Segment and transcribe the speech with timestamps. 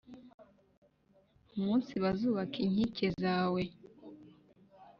[1.55, 3.61] Umunsi bazubaka inkike zawe